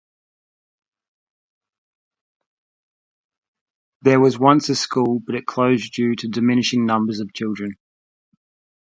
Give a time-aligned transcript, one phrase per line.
[4.01, 7.75] There was once a school but it closed due to diminishing numbers of children.